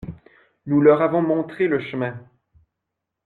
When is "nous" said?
0.65-0.81